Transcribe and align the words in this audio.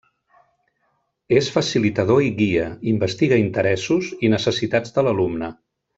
És 1.41 1.49
facilitador 1.57 2.23
i 2.29 2.33
guia, 2.41 2.65
investiga 2.95 3.41
interessos 3.43 4.11
i 4.29 4.33
necessitats 4.37 4.97
de 4.97 5.05
l'alumne. 5.11 5.57